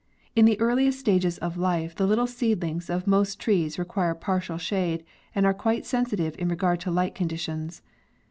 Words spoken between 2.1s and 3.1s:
seedlings of